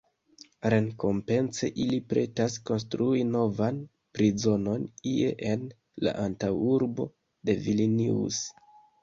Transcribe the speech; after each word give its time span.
Rekompence 0.73 1.67
ili 1.83 1.99
pretas 2.13 2.55
konstrui 2.69 3.21
novan 3.35 3.77
prizonon 4.19 4.89
ie 5.13 5.29
en 5.51 5.69
la 6.09 6.17
antaŭurbo 6.25 7.07
de 7.51 7.59
Vilnius. 7.69 8.43